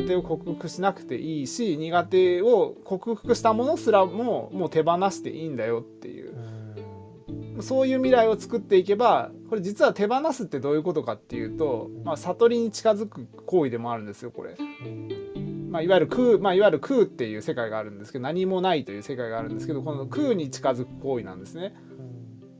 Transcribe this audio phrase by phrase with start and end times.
[0.00, 6.34] 苦手を克服しなくていいし苦手を克服したものすらももう手放していいんだよっていう。
[7.58, 14.56] う、そういう未来を作っていけばこれ実は手放すってどういうことかっていうと、まあ、悟りに近づく行為でもあるんですよこれ。
[15.70, 21.74] まあ、いわゆる空、まあ、いわゆる空っていう世界があるんですけど何もないという世界があるんですけどこの空に近づく行為なんですね。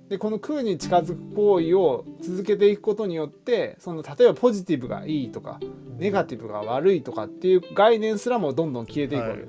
[0.09, 5.61] でこの空に近づく行為を続けていくことによってその例えばポジティブがいいとか
[5.99, 9.49] ネガティブが悪いとかっていう概念すらもどんどん消えていくわけで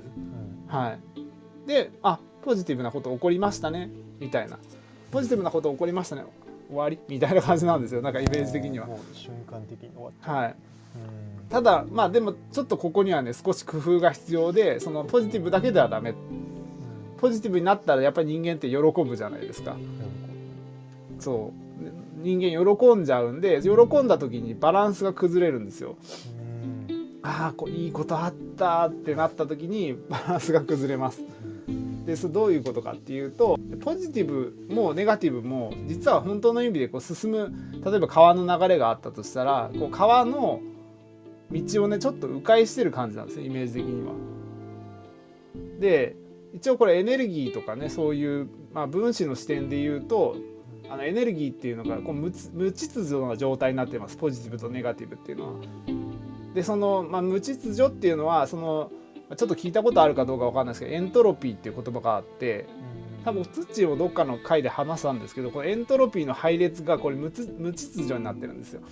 [0.68, 3.90] はい、はい、であポジティブなこと起こりましたね。
[4.20, 4.56] みたいな。
[5.10, 6.24] ポジティブなこと起こりましたね。
[6.68, 6.98] 終わり。
[7.08, 8.02] みたいな感じなんですよ。
[8.02, 8.86] なんかイメージ的には。
[9.12, 10.56] 瞬間的に終わっはい。
[11.50, 16.14] ただまあでもちょっとここにはね少し工夫が必要でそのポジティブだけではダメ。
[17.18, 19.76] ポジティブになったらやっぱり人間って喜ぶじゃないですか。
[21.18, 21.66] そう
[22.22, 23.70] 人間喜んじゃうんで喜
[24.02, 25.96] んだ時にバランスが崩れるんですよ。
[27.22, 31.22] ああこういいことあったってなった時に バランスが崩れます。
[32.06, 37.52] でそれどういうことかっていうとポジティブもネガティブも実は本当の意味でこう進む
[37.84, 40.60] 例えば川の流れがあったとしたらこう川の
[41.50, 44.12] 道をねちょっと迂回してる感じなんですねイメージ的には。
[45.80, 46.16] で
[46.54, 50.36] 一応これエネルギーとかねそういう、まあ、分子の視点で言うと
[50.90, 55.60] あのエネルギーっていうのがこう無無秩序な状態になってますポジティブとネガティブっていうのは。
[56.54, 58.90] でその、まあ、無秩序っていうのはその
[59.36, 62.66] ちょっと聞いたことあるかどうかわかんないですけどエントロピーっていう言葉があって
[63.24, 68.82] 多分ツッチーもどっかの回で話したんですけどこのエントロピーの配列がこれ無無秩序になってるんですよ。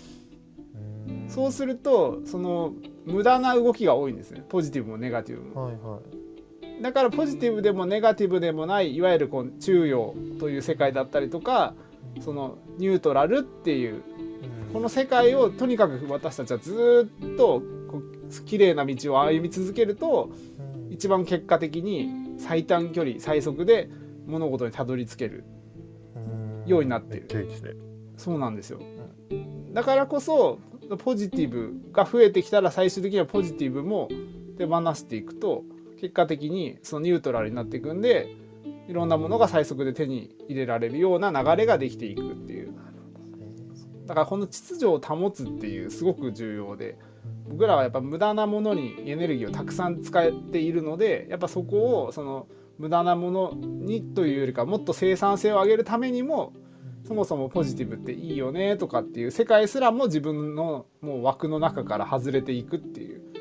[1.28, 2.72] そうするとその
[3.06, 5.66] 無駄な動きが多いんですねポジティブもネガティブも。
[5.66, 6.24] はいはい
[6.82, 11.74] だからポジティブでもネガティブでもないいわゆるこう中庸という世界だったりとか
[12.20, 14.02] そのニュートラルっていう
[14.72, 20.30] この世界をとにかく私たちはずっとこう綺麗な道を歩み続けると
[20.90, 23.88] 一番結果的に最短距離最速で
[24.26, 25.44] 物事にたどり着ける
[26.66, 27.28] ようになってる。
[28.16, 28.80] そうなんですよ。
[29.72, 30.58] だからこそ
[30.98, 34.08] ポジティブが増えてきたら最終的にはポジティブも
[34.56, 35.64] 手放していくと
[36.00, 38.36] 結果的にそのニュートラルになっていくんで
[38.88, 42.74] いろんなものが最速で手に入れられるような流れができていくっていう。
[44.06, 46.98] だからこの秩序を保つっていうすごく重要で。
[47.48, 52.46] 僕らはやっぱ無駄なものにエネルギーをたくさん使っているのでやっぱそこをその
[52.78, 56.52] 無駄なものにというよりかもっと生産性を上げるためにも
[57.06, 63.33] そもそもポジティブっていいよねとかっていう世界すらも自分のもう枠の中から外れていくっていう。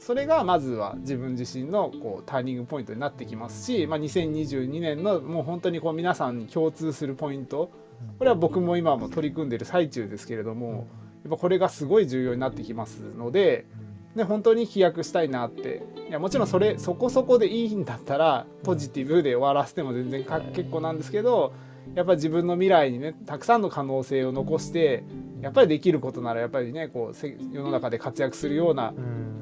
[0.00, 7.70] それがまずは自分自身のこうターニングポイントになってきますし、まあ、2022年のもう本当にこう皆さんに共通するポイント。
[8.18, 10.86] これは僕も今も取り組んでいる最中ですけれども
[11.22, 13.66] やっぱこれがすごい重要になってきますので。
[14.16, 15.82] で本当に飛躍したいなって。
[16.08, 21.52] いやもちろんそれそこそこでいいんだったらポジティブで終わらせても全然結構なんですけど
[21.94, 25.04] やっぱり自分の未来にねたくさんの可能性を残して
[25.40, 28.92] やっぱりできることならやっぱりねこう世の中で活躍するような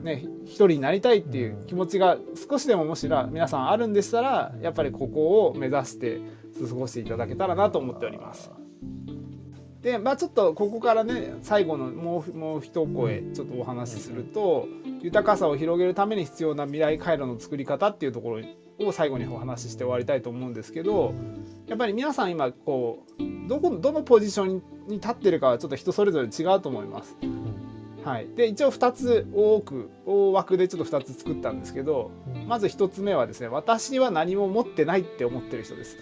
[0.03, 2.16] ね、一人になりたいっていう気持ちが
[2.48, 6.20] 少しでももしら皆さんあるんでしたらやっぱりここを目指して
[6.66, 8.50] 過ごしていただけたらなと思っております。
[9.82, 14.66] でまあちょっとここからね最後のもうもう一声ちょっとお話しすると
[15.03, 18.41] 豊かさを広げるために必要な未来回路の作り方っていうところ
[18.78, 21.15] を最後にお話しして終わりたいと思うんですけど
[21.66, 27.16] やっぱり皆さん今こうどこどのポジションに立ってるかはちょっと人それぞれ違うと思います。
[28.05, 35.99] はい、で一応2つ多く大枠でちょっと2つ作ったんですけど、うん、まず1つ目はですね私は何も持ってないって思ってる人です。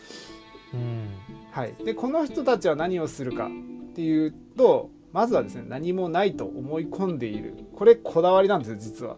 [0.75, 1.09] うん、
[1.51, 9.17] はい、でこの人たちは何をするかっていうとまずはですね何もないと思い込んでいるこれこだわりなんですよ実は。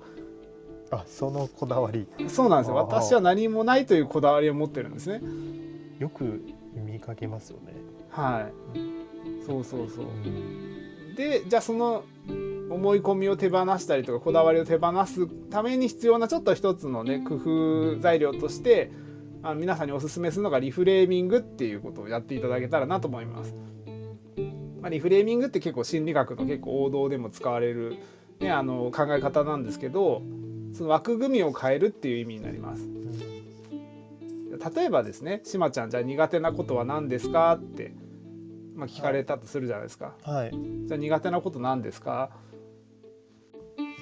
[0.91, 5.21] あそのこだわりそうなんですよ私は何もないというこだわりを持ってるんですね。
[5.99, 6.43] よく
[6.75, 7.75] 見かけますよね。
[8.11, 10.05] はい、そうそうそう。
[10.07, 12.05] うん、でじゃあその
[12.71, 18.91] 思い込みを手放したりとかこだわりを手放すために必要なちょっと一つのね工夫材料として
[19.43, 23.55] あの皆さんにおすすめするのがリフレーミングっていうことをやっていただけたらなと思います。
[24.81, 27.97] まあ、リフレーミングって結構心理学の結構王道でも使われる、
[28.39, 30.23] ね、あの考え方なんですけど
[30.79, 32.89] その枠組みを変えるっていう意味になります。
[34.77, 37.93] 例えばですね「しまちゃんじゃあ苦手なことは何ですか?」って、
[38.75, 40.15] まあ、聞かれたとするじゃないですか。
[40.23, 40.53] はい、
[40.87, 42.31] じゃあ苦手なこと何ですか？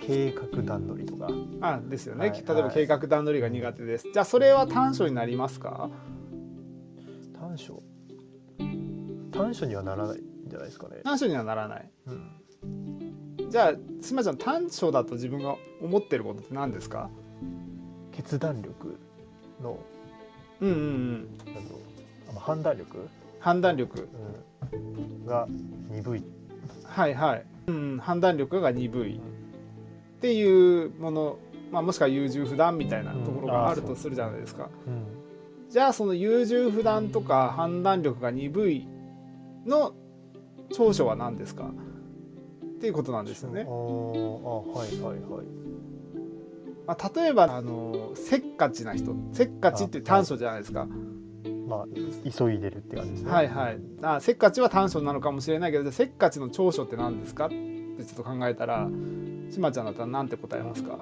[0.03, 1.29] 計画段取りとか。
[1.63, 5.91] あですよね、はい、例えば計画段取りが苦手です、じゃあそれは短所になりますか？
[7.39, 7.83] 短所。
[9.33, 11.01] 短所にはならないんじゃないですかね。
[11.05, 12.96] 短所にはならない、うん、
[13.49, 17.09] じゃあしまちゃん短所だと自分が思ってることって何ですか？
[18.13, 18.99] 決断力
[19.63, 19.79] の
[20.61, 21.55] うんうんうん。
[21.55, 21.73] なんだ
[22.35, 23.09] ろ判断力、
[23.41, 24.09] 判断力。
[24.73, 25.47] うん、が
[25.91, 26.25] 鈍い。
[26.85, 29.17] はいはい、うん、判断力が鈍い。
[29.17, 29.21] っ
[30.21, 31.39] ていうもの、
[31.71, 35.05] まあ、もしくは優柔不断みたいなところがあるとするじゃないですか、うん。
[35.71, 38.89] じゃあその優柔不断とか判断力が鈍い
[39.67, 39.93] の
[40.73, 41.71] 長所は何ですか？
[42.77, 45.47] っていうことなんですよねあはいはいはい。
[46.87, 50.87] まあ、例えばあのせっかちな人せっかちって短所じゃないですか。
[51.67, 51.87] まあ
[52.31, 53.31] 急いでるって感じですね。
[53.33, 53.79] はいはい。
[54.03, 57.47] あせっかちは短所なのかもしれないけどせっかちの長所って何ですか？
[57.47, 57.57] って
[58.05, 58.89] ちょっと考えたら
[59.51, 60.99] しまちゃんだったら何て答えますか？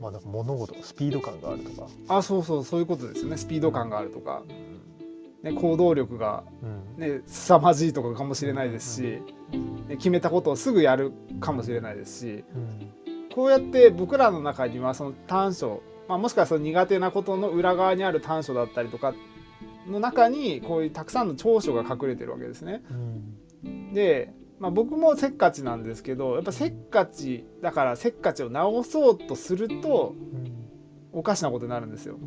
[0.00, 1.88] まあ物事スピード感があるとか。
[2.08, 4.44] あそうそうそういうことですよねスピード感があるとか、
[5.46, 7.00] ね、行動力が、うん。
[7.00, 9.02] ね、凄まじいとかかもしれないですし、
[9.88, 12.92] ね決めたことをすぐやるかもしれないですしうん。
[13.32, 19.14] こうやって僕らの中にはその短所、まあ、もしくはその苦手なことの裏側にある短所だったりとか
[19.86, 22.82] の中にこういうたくさんの長所が隠れてるわけですね。
[22.90, 23.94] うん。
[23.94, 30.16] で、まあ、僕もせっかちなんですけどやっぱせっかちだからせっかちを直そうとすると
[31.12, 32.18] おかしなことになるんですよ。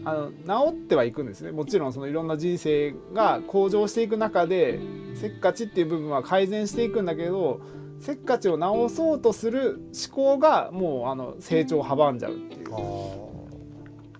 [0.00, 0.08] うん。
[0.08, 4.80] あの治ってはいくんですねもちろんそのいろんな人生が向上していく中で
[5.14, 7.60] せっかちっていう部分は改善していくんだけど
[8.00, 13.30] せっかちを直そうとする思考がもうあの成長を阻んじゃうっていう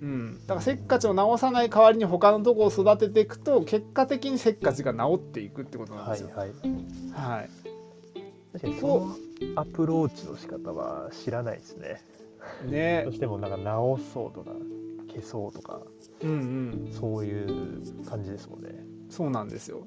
[0.00, 6.30] うん、だからせっかちを直さない代わりに他のとこを育てていくと結果的にせっかちが治っていくってことなんですよ。
[6.34, 6.58] はいはい。
[7.12, 7.50] はい、
[8.52, 9.16] 確かにその
[9.56, 12.00] アプローチの仕方は知らないですね。
[12.66, 14.52] ね どうしてもなんか直そうとか
[15.12, 15.80] 消そうとか
[16.22, 18.70] うんうんそういう感じですもんね。
[19.08, 19.84] そうなんですよ。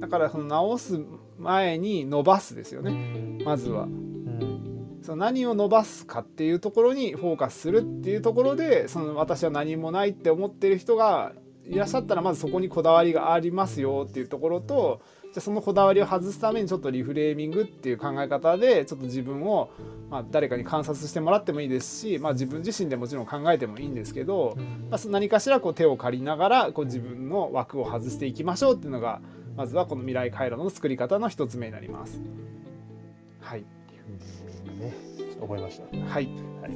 [0.00, 1.00] だからその直す
[1.38, 3.84] 前に伸ばすですよねねまずは。
[3.84, 4.98] うん。
[5.02, 11.32] その何を伸ばすかっていうところにフォーカスするっていうところでその私は何もないって思ってる人が
[11.68, 19.70] いらっしゃったらまずそこにこだわりがありますよっていうところとじゃあそのこだわりを外すためにちょっとリフレーミングっていう考え方でちょっと自分を、
[20.08, 24.56] まあ、誰かに観察してもらってもいいですし、まあ、自分自身でもちろん考えてもいいんですけど、
[24.90, 29.20] まあ、何かしらこう手を借りながらこう自分の枠を外していきましょうっていうのが
[29.56, 32.20] まずはこの未来回路の作り方の一つ目になります。
[33.40, 33.64] はい
[34.08, 34.94] うんね、
[35.40, 35.96] 覚えました。
[36.12, 36.28] はい、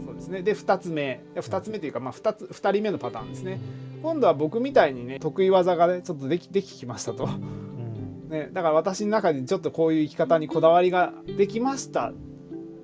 [0.05, 0.43] そうですね。
[0.43, 3.61] で2つ目、2つ目というかまあ2つ2人目のパターンですね。
[4.03, 7.25] 今度は僕みたいにね得意技がねちょっとできでききましたと。
[7.25, 8.29] うん。
[8.29, 12.13] ね、だから私の中でちょっとこういう生き方にこだわりができましたっ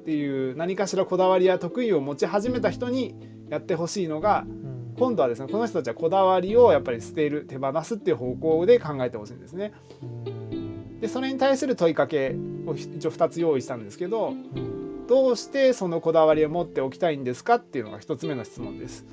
[0.04, 3.14] ていう何かしらこだわりや得意を持ち始めた人に
[3.48, 9.72] やってほしいのがうん今度はですねこの人たちはこだわりをやっぱり捨てる手放すっていう方向で考えてほしいんですね。
[10.02, 12.34] うんでそれに対する問いかけ
[12.66, 19.06] を一応2つ用意したんですけどうんどうしてそのこだわりを持っておきたいんですかっていうのが1つ目の質問です。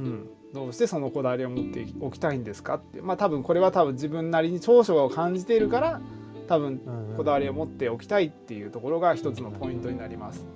[0.00, 3.02] うん、どうしてそのこだわりを持っておきたいんですかって。
[3.02, 6.00] まあ多分これは多分自分なりに長所を感じているから
[6.48, 10.46] 多分うんこだわりを持っておきたいっていうところが一つのポイントになります。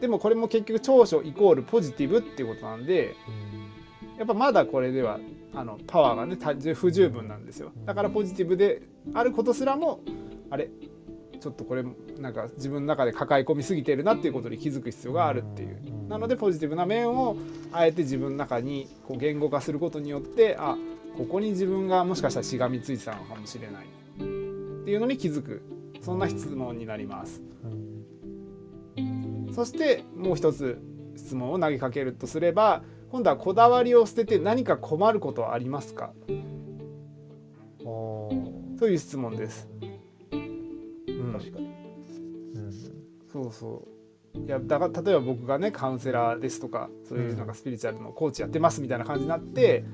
[0.00, 3.14] でもこれも結局長所イコールポジティブっていうことなんで
[4.18, 5.18] やっぱまだこれでは
[5.54, 7.72] あのパワーがね不十分なんですよ。
[7.86, 8.82] だからポジティブで
[9.14, 10.00] あることすらも
[10.50, 10.70] あれ
[11.44, 11.84] ちょっとこれ
[12.18, 15.78] なんか自分の中で抱え込みすぎてるなっていうことに気づく必要があるっていう。
[15.86, 16.08] うん。
[16.08, 17.36] なのでポジティブな面を
[17.70, 20.74] あえて自分の中にこう言語化することによってあ
[21.18, 23.86] ここに自分がもしかしたらしがみついてたのかもしれないっ
[24.86, 25.60] ていうのに気づく。
[26.00, 27.42] そんな質問になります。
[28.96, 29.52] うん。
[29.52, 30.80] そしてもう一つ
[31.14, 36.14] 質問を投げかけるとすれば今度はこだわりを捨てて何か困ることはありますか？
[38.78, 39.93] という質問です、うん、
[41.38, 41.66] 確かに。
[41.66, 42.72] うん
[43.32, 43.82] そうそ
[44.36, 49.84] ういやだから例えば僕がねカウンセラーですとかそういうなんかスピリチュアルのコーチやってますみたいな感じになって、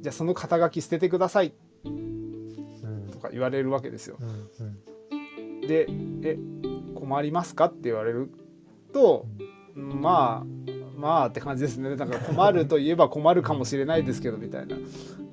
[0.00, 1.52] じゃあその肩書き捨ててください
[1.84, 4.16] うんとか言われるわけですよ。
[4.20, 5.86] うんで
[6.22, 6.38] 「え
[6.94, 8.30] 困りますか?」って言われる
[8.92, 9.26] と
[9.74, 11.94] まあまあって感じですね。
[11.96, 14.76] だから困るといえば困るかもしれないですけどみたいな。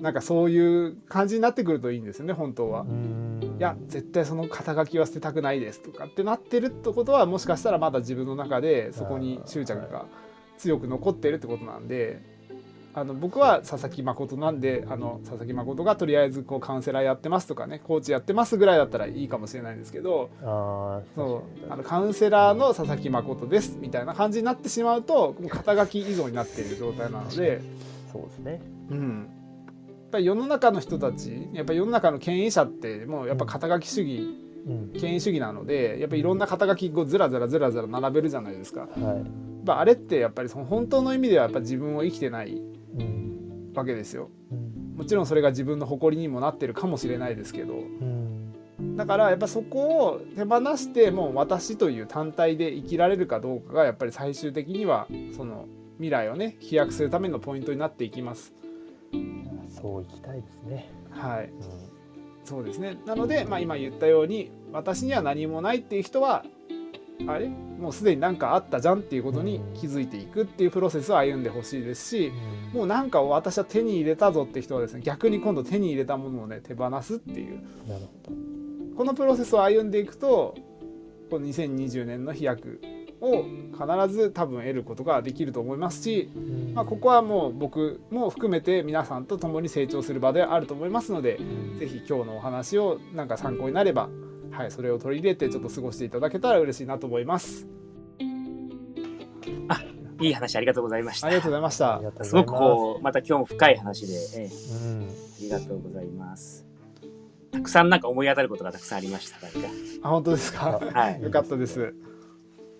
[0.00, 2.82] なんかそういう感じになってくるといいんですよね本当は。
[2.82, 2.84] う。
[2.86, 3.56] ん。
[3.58, 10.06] いや絶対その肩書きは捨てたくないですとかってなってるってことはもしかしたらまだ自分の中でそこに執着が
[10.58, 12.33] 強く残ってるってことなんで
[12.96, 27.60] あの僕は佐々木誠なんであの佐々木誠がとりあえずこうカウンセラーやってますとかねコーチやってますぐらいだったらいいかもしれないんですけどあーそうあのカウンセラーの佐々木誠ですみたいな感じになってしまうともう肩書き依存になっている状態なので。
[28.12, 28.60] そうですね。
[28.90, 29.28] うん、
[30.14, 34.28] ぱり世の中の人たちやっぱり世の中の権威者ってもうやっぱ肩書き主義
[34.66, 38.82] うん権威主義なのでやっぱりいろんな肩書きこうずらずらずらずら並べるじゃないですか。
[38.82, 42.73] はいやっぱあれってやっぱりその本当の意味ではやっぱ自分を生きてないうん
[43.74, 44.30] わけですよ。
[44.50, 44.96] うん。
[44.96, 47.74] もちろんそれが自分の誇りにもなってるかもしれないですけど。
[47.74, 48.96] うん。
[48.96, 55.66] だからやっぱそこを手放してもう私という単体で生きられるかどうかがやっぱり最終的にはその
[55.96, 58.52] 未来をね飛躍するためのポイントになっていきます。
[59.68, 60.90] そういきたいですね。
[61.10, 61.50] はい、う
[62.44, 62.98] そうですね。
[63.06, 66.44] なので、まあ、今言ったように私には何もないっていう人は
[67.26, 67.50] あれ？
[67.78, 72.32] もうすでに何かあったじゃんっていうことに気づいていくっていうプロセスを歩んでほしいですし
[72.72, 72.76] ん。
[72.76, 77.60] もうなんか私は手に入れたぞって人はですね逆に今度手に入れたものをね手放すっていう。
[78.96, 80.54] このプロセスを歩んでいくと
[81.30, 82.80] この2020年の飛躍
[83.20, 86.30] を必ず多分得ることができると思いますし、
[86.74, 91.38] まあ、ここはもう僕も含めて皆さんと共に成長する場であると思いますので
[91.78, 94.08] 是非今日のお話をなんか参考になれば、
[94.56, 97.66] はい、それを取り入れてちょっと過ごしていただけたら嬉しいなと思います。
[100.20, 105.08] いい話ありがとうございましたありがとうございましたすすごくこうまた今日も深い話で、ええうん。
[105.08, 106.64] ありがとうございます
[107.50, 109.38] たくさんなんか思い当たることがたくさんありました
[110.02, 110.80] あ本当ですか？
[110.80, 111.94] はいよかったです。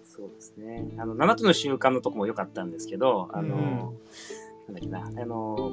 [0.04, 0.84] そうですね。
[0.96, 5.72] あの、7つの習慣のとこも良かったんですけど、あの、うんなんだっけな、あの、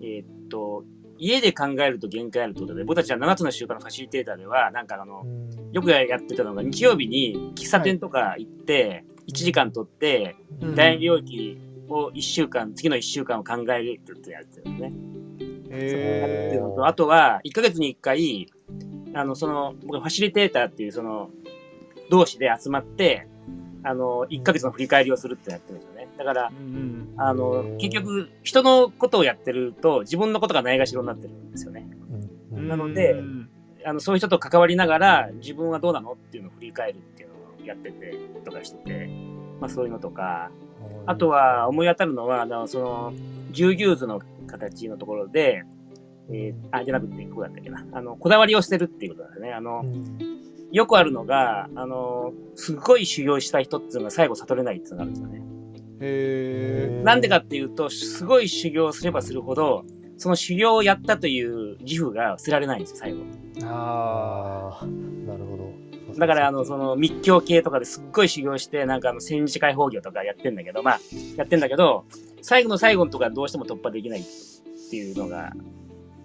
[0.00, 0.84] えーっと、
[1.24, 5.24] 家で考えると限界あるってことで、僕たちは7つの習慣のファシリテーターでは、なんかあの、
[5.72, 10.74] よくやってたのが、日曜日に喫茶店とか行って、1時間取って、うん。
[10.74, 15.14] 第二領域を1週間、次の1週間を考えるってやってるんですね。
[16.20, 18.46] やるっていうのえと、あとは、1ヶ月に1回、
[19.14, 21.30] あの、その、僕、ファシリテーターっていう、その、
[22.10, 23.26] 同士で集まって、
[23.82, 25.93] あの、1ヶ月の振り返りをするってやってるんですよ。
[25.93, 25.93] ね。
[26.16, 31.88] だから、うんあの、結局、人のことをやってると、自分のことがないがしろになってるんですよね。
[32.52, 33.48] うんうんなのでうん
[33.86, 39.10] あの、そういう人と関わりながら、自分はどうなのっていうのを振り返るっていうのをやってて、とかしてて、
[39.60, 40.50] まあそういうのとか、
[41.04, 43.12] あとは思い当たるのは、あの、その、
[43.50, 45.64] 十牛図の形のところで、
[46.30, 47.84] えーあ、じゃなくて、こうだったっけな。
[47.92, 49.52] あの、こだわりを捨てるっていうことだよね。
[49.52, 50.44] あの、うん
[50.74, 55.53] よくあるのが、あの、すごい修行した人っていうのが最後悟れないっていうのがあるんですよね。
[56.04, 59.84] へなんでかっていうと、すごい修行すればするほど、
[60.16, 63.18] その修行をやったという自負が捨てられないんですよ、最後。
[63.56, 66.18] ーあああ、なるほど。
[66.18, 71.00] だから、あの、その密教系とかですっごい修行して、なんかあの、戦時解放業とかやってんだけど、まあ、
[71.36, 72.04] やってんだけど、
[72.42, 74.24] 最後の最後のとこはどうしても突破できないっ
[74.90, 75.52] ていうのが、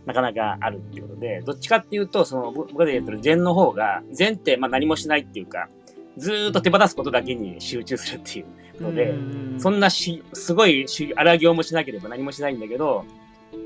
[0.05, 5.69] なかなかあるっていうことで、どっちかっていうと、その、僕僕で言ってる禅の方が、禅って、まあ何もしないっていうか、
[6.20, 9.60] ずーっと手放すことだけに集中するっていうーので、うん。
[9.60, 13.06] そんなし、すごいし、荒行もしなければ何もしないんだけど、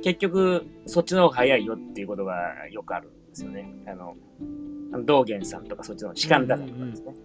[0.04, 2.36] 結局、そっちの方が早いよっていうことが
[2.72, 3.74] よくあるんですよね。
[3.88, 4.16] あの、
[5.06, 7.16] 道元さんとかそっちの士官打さんとかですね。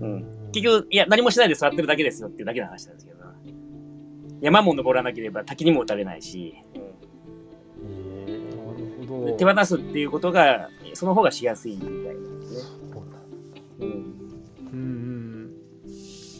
[0.00, 0.24] うん。
[0.52, 3.20] 結局、いや、何もしないで座ってるだけですよっていうだけの話なんですけど、
[4.40, 6.54] 山も登らなければ滝にも打たれないし、
[9.36, 12.89] 手放すっていうことが、その方がしやすいみたいなんですね。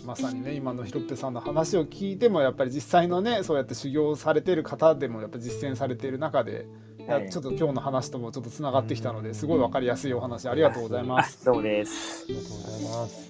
[0.05, 6.67] まさにね今のひろっぺさんの話を聞いてもやっぱり実際のねそうやって修行されてる方でもやっぱ実践されている中で、
[7.07, 11.51] はいちょっと今日の話ともちょっとつながってきたのですごい分かりやすいお話ありがとうございます。
[11.51, 12.25] うもです。
[12.29, 13.30] ありがとうございます。